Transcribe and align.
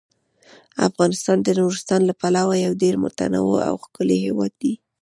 افغانستان 0.89 1.37
د 1.41 1.47
نورستان 1.59 2.01
له 2.09 2.13
پلوه 2.21 2.55
یو 2.65 2.73
ډیر 2.83 2.95
متنوع 3.03 3.59
او 3.69 3.75
ښکلی 3.83 4.17
هیواد 4.25 4.53
دی. 4.61 4.73